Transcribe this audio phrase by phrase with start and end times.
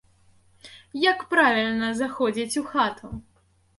[1.11, 3.07] Як правільна заходзіць у хату?